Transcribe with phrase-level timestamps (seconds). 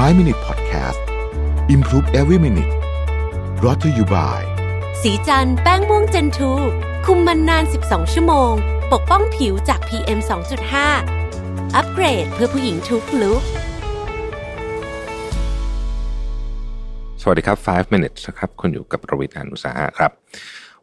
[0.00, 1.00] 5 Minute Podcast
[1.74, 2.72] Improve Every Minute
[3.64, 4.40] r o t to you by
[5.02, 6.52] สีจันแป้งม่วงเจนทู
[7.06, 8.52] คุมมันนาน 12 ชั่วโมง
[8.92, 10.18] ปกป้องผิวจาก PM
[10.96, 13.42] 2.5 อัปเกรดเพื่อผู้หญิงทุกลุก
[17.20, 20.10] สวัสดีครับ 5 minutes นะครับ คุณอยู่กับประวิทยานุสาหะครับ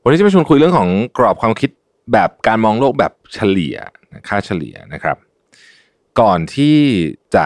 [0.02, 1.70] วันนี้จะมาชวนคุยเรื่องของกรอบความคิด
[2.14, 3.78] แบบการมองโลกแบบเฉลี่ย
[4.28, 5.18] ค่าเฉลี่ยนะครับ
[6.20, 6.78] ก่อนที่
[7.36, 7.46] จะ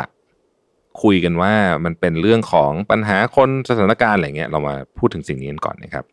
[1.01, 1.53] คุยกันว่า
[1.85, 6.05] มันเป็นเรื่องของปัญหาคนสถานการณ์อะไรเงี้ยเรามาพูดถึงสิ่งนี้กันก่อนนะครับ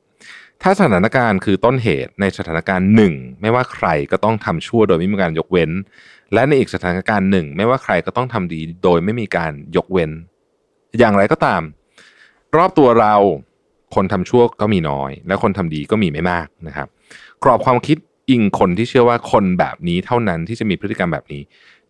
[0.63, 5.71] ถ้าสถานการณ์คือต้นเหตุในสถานการณ์หนึ่งไม่ว่าใครก็ต้องทำชั่วโดยไม่มีการยกเว้น
[6.35, 10.11] และในอีกสถานการณ์หนึ่งไม่ว่าใครก็ต้องทำดีโดยไม่มีการยกเว้น
[10.99, 11.63] อย่างไรก็ตาม
[12.57, 13.15] รอบตัวเรา
[13.95, 16.89] คนทำชั่วก็มีน้อย และคนทำดีก็มีไม่มากนะครับ
[17.45, 17.97] กรอบความคิด
[18.31, 21.43] อิงคนที่เชื่อว่าคนแบบนี้เท่านั้นที่จะมีพฤติกรรมแบบนี้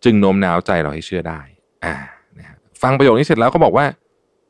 [0.03, 1.41] จึงโน้มน้าวใจเราให้เชื่อได้
[1.85, 1.95] อ่า
[2.81, 3.85] ฟังประโยคนี้เสร็จแล้วก็บอกว่า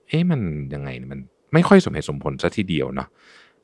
[0.07, 0.39] เอ๊ะมัน
[0.73, 1.19] ยังไงมัน
[1.53, 3.07] ไม่ค่อยสมเหตุสมผลซะทีเดียวเนาะ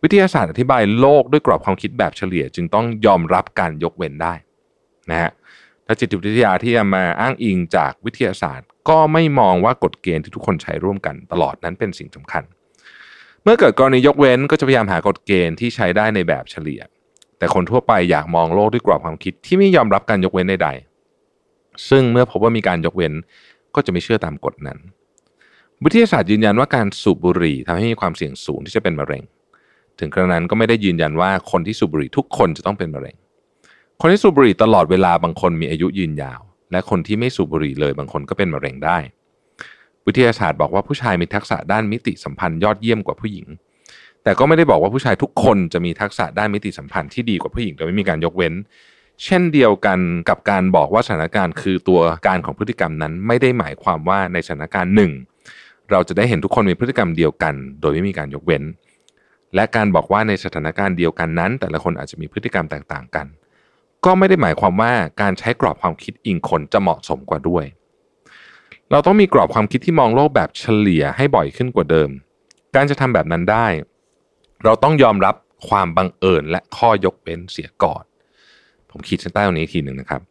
[0.04, 4.34] วิทยาศาสตร์อธิบายโลกด้วยกรอบความคิดแบบเฉลี่ย จึงต้องยอมรับการยกเว้นได้
[5.10, 5.32] นะฮะ
[5.86, 12.44] และจิตวิทยาที่จะมาอ้างอิงจากวิทยาศาสตร์ ก็ไม่มองว่ากฎเกณฑ์ที่ทุกคนใช้ร่วมกันตลอดนั้นเป็นสิ่งสำคัญ
[13.44, 16.82] เมื่อเกิดกรณียกเว้นก็จะพยายามหากฎเกณฑ์ที่ใช้ได้ในแบบเฉลี่ย
[17.38, 23.14] แต่คนทั่วไปอยากมองโลกด้วยกรอบความคิดที่ไม่ยอมรับการยกเว้นใดๆซึ่งเมื่อพบว่ามีการยกเว้น
[23.78, 24.80] ก็จะไม่เชื่อตามกฎนั้น
[25.84, 29.24] วิทยาศาสตร์ยืนยันว่าการสูบบุหรี่ทำให้มีความเสี่ยงสูงที่จะเป็นมะเร็ง
[30.00, 33.16] ถึงกระนั้นก็ไม่ได้ยืนยันว่าคนที่สูบบุหรี่ทุกคนจะต้องเป็นมะเร็ง
[34.02, 38.98] คนที่สูบบุหรี่ตลอดเวลาบางคนมีอายุยืนยาว และคนที่ไม่สูบบุหรี่เลยบางคนก็เป็นมะเร็งได้
[40.06, 43.48] วิทยาศาสตร์บอกว่าผู้ชายมีทักษะด้านมิติสัมพันธ์ยอดเยี่ยมกว่าผู้หญิง
[44.24, 48.54] แต่ก็ไม่ได้บอกว่าผู้ชายทุกคนจะมีทักษะด้านมิติสัมพันธ์ที่ดีกว่าผู้หญิงโดยไม่มีการยกเว้น
[49.24, 55.12] เช่นเดียวกันกับการบอกว่าสถานการณ์คือตัวการของพฤติกรรมนั้น ไม่ได้หมายความว่าในสถานการณ์หนึ่ง
[55.92, 58.64] เราจะได้เห็นทุกคนมีพฤติกรรมเดียวกัน โดยไม่มีการยกเว้น
[59.56, 63.26] และการบอกว่าในสถานการณ์เดียวกันนั้น แต่ละคนอาจจะมีพฤติกรรมแตกต่างกัน
[64.06, 67.66] ก็ไม่ได้หมายความว่าการใช้กรอบความคิดอิงคนจะเหมาะสมกว่าด้วย
[68.92, 72.10] เราต้องมีกรอบความคิดที่มองโลกแบบเฉลี่ยให้บ่อยขึ้นกว่าเดิม
[72.76, 73.68] การจะทำแบบนั้นได้
[74.64, 75.36] เราต้องยอมรับ
[75.70, 78.04] ความบังเอิญและข้อยกเว้นเสียก่อน
[78.98, 80.22] ผมขีดเส้นใต้ตรงนี้อีกทีหนึ่งนะครับ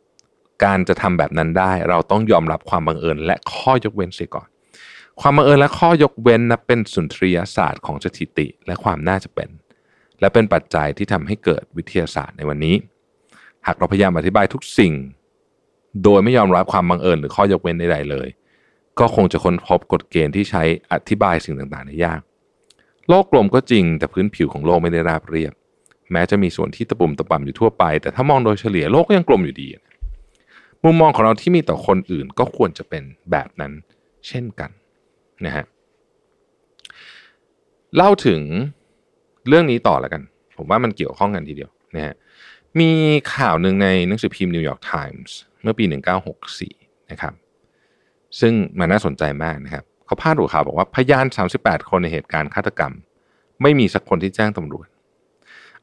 [0.64, 4.48] การจะทำแบบนั้นได้เราต้องยอมรับความบังเอิญ และข้อยกเว้นเสียก่อน
[5.20, 9.48] ความบังเอิญและข้อยกเว้นนะเป็นสุนทรียศาสตร์ของสถิติและความน่าจะเป็น
[10.20, 12.76] และเป็นปัจจัยที่ทำให้เกิดวิทยาศาสตร์ในวันนี้
[13.66, 14.92] หากเราพยายามอธิบายทุกสิ่ง
[16.04, 18.28] โดยไม่ยอมรับความบังเอิญหรือข้อยกเว้นใดๆเลย
[18.98, 20.62] ก็คงจะค้นพบกฎเกณฑ์ที่ใช้
[20.92, 22.20] อธิบายสิ่งต่างๆได้ยาก
[23.08, 25.52] โลกกลมก็จริงแต่พื้นผิวของโลกไม่ได้ราบเรียบ
[26.12, 29.68] แม้จะมีส่วนที่ตะปุ่มตะป่ำอยู่ทั่วไป แต่ถ้ามองโดยเฉลี่ยโลกก็ยังกลมอยู่ดี
[30.84, 33.72] มุมมองของเราที่มีต่อคนอื่นก็ควรจะเป็นแบบนั้น
[34.26, 34.70] เช่นกัน
[35.46, 35.64] นะฮะ
[37.96, 38.40] เล่าถึง
[39.48, 40.22] เรื่องนี้ต่อแล้วกัน
[40.56, 42.14] ผมว่ามันเกี่ยวข้องกันทีเดียวนะฮะ
[42.80, 42.90] มี
[43.34, 45.84] ข่าวหนึ่งในหนังสือพิมพ์นิวยอร์กไทมส์เมื่อปี
[46.48, 47.34] 1964 นะครับ
[48.40, 51.26] ซึ่งมันน่าสนใจมากนะครับ เขาพาดหัวข่าวบอกว่าพยาน
[51.58, 52.92] 38 คนในเหตุการณ์ฆาตกรรม
[53.62, 54.86] ไม่มีสักคนที่แจ้งตำรวจ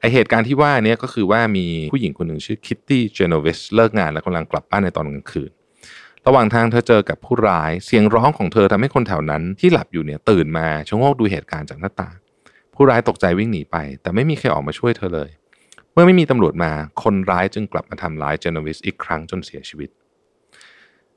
[0.03, 5.51] ไอเหตุการณ์ที่ว่านี้ก็คือว่ามีผู้หญิงคนหนึ่งชื่อคิตตี้เจโนเวสเลิกงานและกำลังกลับบ้านในตอนกลางคืน
[6.27, 12.15] ระหว่างทางเธอเจอกับผู้ร้ายเสียงร้องของเธอทำให้คนแถวนั้นที่หลับอยู่เนี่ยตื่นมาชะโงกดูเหตุการณ์จากหน้าต่าง
[12.75, 15.29] ผู้ร้ายตกใจวิ่งหนีไป แต่ไม่มีใครออกมาช่วยเธอเลย
[15.93, 16.71] เมื่อไม่มีตำรวจมา
[17.03, 19.89] คนร้ายจึงกลับมาทำร้ายเจโนเวสอีกครั้งจนเสียชีวิต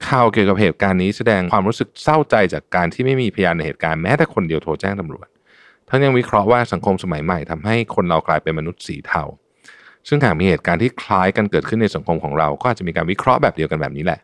[0.07, 5.29] ข่าวเกี่ยวกับเหตุการณ์นี้แสดงความรู้สึกเศร้าใจจากการที่ไม่มีพยานในเหตุการณ์แม้แต่คนเดียวโทรแจ้งตำรวจ
[5.89, 9.23] ทั้งยังวิเคราะห์ว่าสังคมสมัยใหม่ทำให้คนเรากลายเป็นมนุษย์สีเทา
[10.09, 14.21] ซึ่งหากมีเหตุการณ์ที่คล้ายกันเกิดขึ้นในสังคมของเรา ก็อาจจะมีการวิเคราะห์แบบเดียวกันแบบนี้แหละ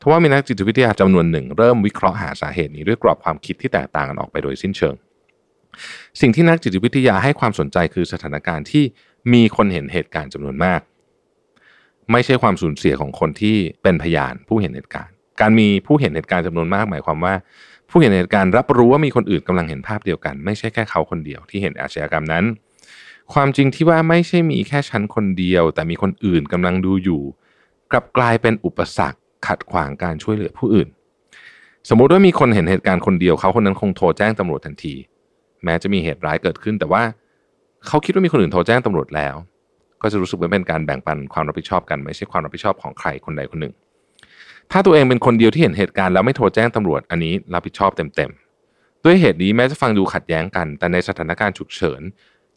[0.00, 4.94] ทว่ามีนักจิตวิทยาจำนวนหนึ่ง เริ่มวิเคราะห์หาสาเหตุนี้ด้วยกรอบความคิดที่แตกต่างกันออกไปโดยสิ้นเชิง
[6.20, 8.84] สิ่งที่นักจิตวิทยาให้ความสนใจคือสถานการณ์ที่
[9.32, 10.80] มีคนเห็นเหตุการณ์จำนวนมาก
[12.12, 17.34] ไม่ใช่ความสูญเสียของคนที่เป็นพยานผู้เห็นเหตุการณ์ การมีผู้เห็นเหตุการณ์จำนวนมาก หมายความว่า
[17.90, 22.44] ผู้เห็นเหตุการณ์รับรู้ว่ามีคนอื่นกำลังเห็นภาพเดียวกัน ไม่ใช่แค่เขาคนเดียวที่เห็นอาชญากรรมนั้น
[23.32, 27.22] ความจริงที่ว่าไม่ใช่มีแค่ฉันคนเดียว แต่มีคนอื่นกำลังดูอยู่
[27.90, 30.88] กลับกลายเป็นอุปสรรคขัดขวางการช่วยเหลือผู้อื่น
[31.88, 34.94] สมมุติว่ามีคนเห็นเหตุการณ์คนเดียวเขาคนนั้นคงโทรแจ้งตำรวจทันที
[35.64, 37.02] แม้จะมีเหตุร้ายเกิดขึ้น แต่ว่า
[37.86, 39.34] เขาคิดว่ามีคนอื่นโทรแจ้งตำรวจแล้ว
[40.02, 43.74] ก็จะรู้สึกว่าเป็นการแบ่งปันความรับผิดชอบกัน ไม่ใช่ความรับผิดชอบของใครคนใดคนหนึ่ง
[44.72, 52.02] ถ้าตัวเองเป็นคนเดียวที่เห็นเหตุการณ์แล้วไม่โทรแจ้งตำรวจอันนี้รับผิดชอบเต็มๆ ด้วยเหตุนี้แม้จะฟังดูขัดแย้งกัน แต่ในสถานการณ์ฉุกเฉิน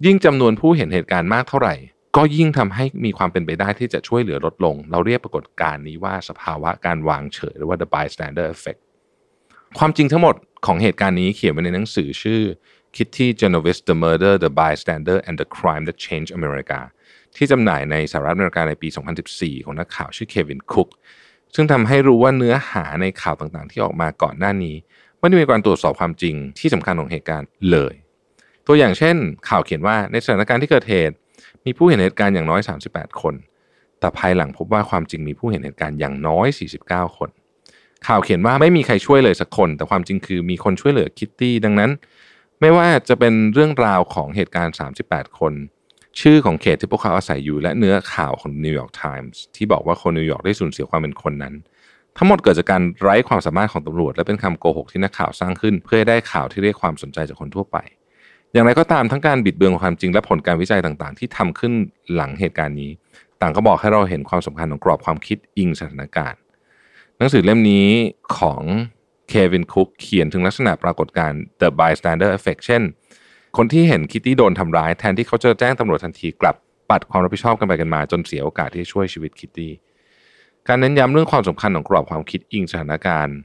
[0.06, 1.76] ยิ่งจำนวนผู้เห็นเหตุการณ์มากเท่าไหร่
[2.16, 8.80] ก็ยิ่งทำให้มีความเป็นไปได้ที่จะช่วยเหลือลดลง เราเรียกปรากฏการณ์นี้ว่าสภาวะการวางเฉยหรือว่า the bystander effect
[9.78, 10.36] ความจริงทั้งหมด
[10.66, 12.42] ของเหตุการณ์นี้เขียนไว้ในหนังสือชื่อ
[12.96, 16.80] Kitty Genovese The Murder The Bystander and the Crime That Changed America
[17.36, 18.88] ที่จำหน่ายในสหรัฐอเมริกาในปี
[19.28, 20.88] 2014 ของนักข่าวชื่อเควินคุก
[21.56, 24.76] ซึ่งทำให้รู้ว่าเนื้อหาในข่าวต่างๆ ที่ออกมาก่อนหน้านี้
[25.20, 27.94] ไม่ได้มีการตรวจสอบความจริงที่สำคัญของเหตุการณ์เลย
[28.68, 29.16] ตัวอย่างเช่น
[29.50, 31.16] ข่าวเขียนว่าในสถานการณ์ที่เกิดเหตุ
[31.66, 32.62] มีผู้เห็นเหตุการณ์อย่างน้อย
[32.92, 33.36] 38 คน
[34.00, 36.48] แต่ภายหลังพบว่าความจริงมีผู้เห็นเหตุการณ์อย่างน้อย
[36.84, 37.30] 49 คน
[38.08, 41.92] ข่าวเขียนว่าไม่มีใครช่วยเลยสักคน แต่ความจริงคือมีคนช่วยเหลือคิตตี้ดังนั้น
[42.60, 44.76] ไม่ว่าจะเป็นเรื่องราวของเหตุการณ์
[45.06, 45.54] 38 คน
[46.22, 51.54] ชื่อของเขตที่พวกเขาอาศัยอยู่ และเนื้อข่าวของนิวยอร์กไทมส์ที่บอกว่าคนนิวยอร์กได้สูญเสียความเป็นคนนั้น
[52.18, 57.78] ทั้งหมดเกิดจากการไร้ความสามารถของตำรวจ และเป็นคำโกหกที่นักข่าวสร้างขึ้น เพื่อให้ได้ข่าวที่เรียกความสนใจจากคนทั่วไป
[58.54, 61.74] อย่างไรก็ตามทั้งการบิดเบือนความจริงและผลการวิจัยต่างๆ ที่ทำขึ้น
[62.14, 62.92] หลังเหตุการณ์นี้
[63.42, 66.40] ต่างก็บอกให้เราเห็นความสำคัญของกรอบความคิดอิงสถานการณ์
[67.18, 67.88] หนังสือเล่มนี้
[68.38, 68.62] ของ
[69.30, 72.84] เควินคุกเขียนถึงลักษณะปรากฏการณ์ The Bystander Effect เช่น
[73.58, 76.56] คนที่เห็นคิตตี้โดนทำร้ายแทนที่เขาจะแจ้งตำรวจทันทีกลับ
[76.90, 79.72] ปัดความรับผิดชอบกันไปกันมา จนเสียโอกาสที่ช่วยชีวิตคิตตี้
[80.68, 83.38] การเน้นย้ำเรื่องความสำคัญของกรอบความคิดอิงสถานการณ์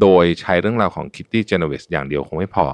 [0.00, 2.66] โดยใช้เรื่องราวของคิตตี้เจเนเวสอย่างเดียวคงไม่พอ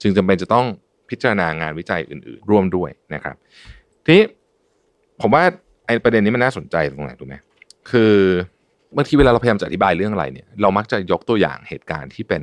[0.00, 0.66] จึงจำเป็นจะต้อง
[1.10, 3.36] พิจารณางานวิจัยอื่น ๆ ร่วมด้วยนะครับ
[4.06, 4.16] ที
[5.20, 5.42] ผมว่า
[5.86, 7.36] ไอ้ประเด็นนี้มันน่าสนใจตรงไหนรู้ไหม
[7.90, 8.14] คือ
[8.96, 12.42] บางทีเวลาเราพยายามจะอธิบายเรื่องอะไรเนี่ย เรามักจะยกตัวอย่างเหตุการณ์ที่เป็น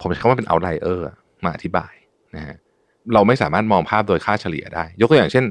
[0.00, 1.06] ผมใช้คำว่าเป็นเอาไลเออร์
[1.44, 1.92] มาอธิบาย
[2.36, 2.56] นะฮะ
[3.14, 5.44] เราไม่สามารถมองภาพโดยค่าเฉลี่ยได้ ยกตัวอย่างเช่น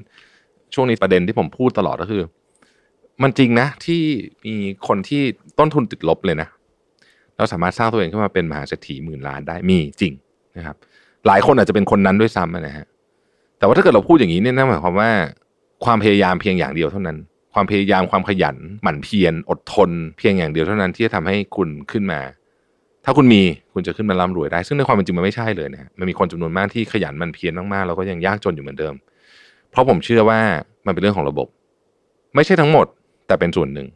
[0.73, 2.23] ช่วงนี้ประเด็นที่ผมพูดตลอดก็คือ
[3.23, 4.01] มันจริงนะที่
[4.45, 4.55] มี
[4.87, 5.21] คนที่
[5.59, 6.47] ต้นทุนติดลบเลยนะ
[7.37, 10.13] เราสามารถสร้างตัวเองขึ้นมาเป็นมหาเศรษฐีหมื่นล้านได้มีจริง
[10.57, 10.75] นะครับ
[11.27, 12.85] หลายคนอาจจะเป็นคนนั้นด้วยซ้ำนะฮะ
[13.57, 15.09] แต่ว่าถ้าเกิดเราพูดอย่างนี้เนี่ยนั่นหมายความว่า
[15.85, 17.17] ความพยายามเพียงอย่างเดียวเท่านั้น
[17.53, 22.19] ความพยายามความขยันหมั่นเพียรอดทน เพียงอย่างเดียวเท่านั้นที่จะทำให้คุณขึ้นมา
[23.05, 23.41] ถ้าคุณมี
[23.73, 28.93] คุณจะขึ้นมาร่ำรวยได้ ซึ่งในความเป็นจริงมันไม่ใช่เลยนะ มันมีคนจำนวนมากที่ขยันมันเพียรมากๆแล้วก็ยังยากจนอยู่เหมือนเดิม
[29.71, 30.39] เพราะผมเชื่อว่า
[30.85, 31.47] มันเป็นเรื่องของระบบ
[32.35, 32.85] ไม่ใช่ทั้งหมด
[33.27, 33.87] แต่เป็นส่วนหนึ่ง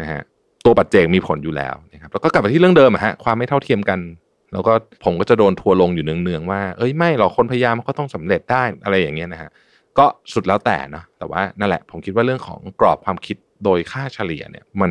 [0.00, 0.22] นะฮะ
[0.64, 4.00] ตัวปัจเจกมีผลอยู่แล้วนะครับแล้วก็กลับไปที่เรื่องเดิมอะฮะความไม่เท่าเทียมกัน
[4.52, 4.72] แล้วก็
[5.04, 9.50] ผมก็จะโดนทัวร์ลงอยู่เนืองๆว่าเอ้ยไม่หรอกคนพยายามก็ต้องสำเร็จได้อะไรอย่างเงี้ยนะฮะ
[9.98, 14.90] ก็สุดแล้วแต่เนาะแต่ว่านั่นแหละ ผมคิดว่าเรื่องของกรอบความคิดโดยค่าเฉลี่ยเนี่ย มัน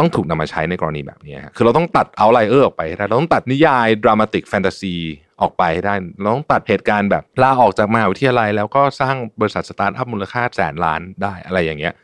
[0.00, 4.94] ต้องถูกนำมาใช้ในกรณีแบบนี้ฮะคือเราต้องตัด outlier ออกไปให้ได้เราต้องตัดนิยาย dramatic fantasy
[5.40, 11.94] ออกไปให้ได้เราต้องตัดเหตุการณ์แบบลาออกจากมหาวิทยาลัย แล้วก็สร้างบริษัทสตาร์ทอัพมูลค่าแสนล้านได้อะไรอย่างเงี้ย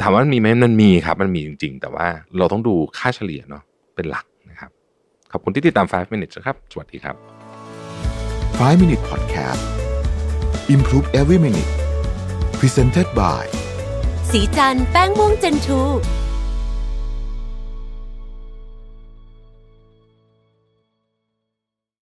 [0.00, 2.06] ถามว่ามันมีไหมมันมีครับ มันมีจริง ๆ แต่ว่า
[2.38, 3.62] เราต้องดูค่าเฉลี่ยเนาะ
[3.94, 4.70] เป็นหลักนะครับ
[5.32, 7.16] ขอบคุณที่ติดตาม 5 minutes นะครับ สวัสดีครับ
[8.60, 9.62] 5 Minute Podcast
[10.74, 11.70] Improve Every Minute
[12.58, 13.44] Presented by
[14.30, 15.82] สีจันแป้งม่วงเจนทู